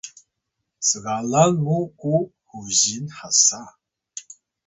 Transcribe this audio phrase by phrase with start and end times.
[0.87, 2.13] sgalan muw ku
[2.49, 3.61] huzin hasa